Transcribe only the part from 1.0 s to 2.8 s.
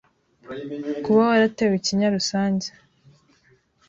Kuba waratewe ikinya rusange